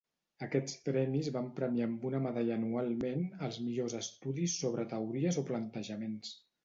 Aquests 0.43 0.77
premis 0.85 1.27
van 1.35 1.49
premiar 1.59 1.89
amb 1.89 2.07
una 2.09 2.21
medalla 2.23 2.55
anualment 2.61 3.27
els 3.49 3.59
millors 3.67 3.97
estudis 4.01 4.57
sobre 4.63 4.87
teories 4.95 5.39
o 5.43 5.45
plantejaments. 5.51 6.35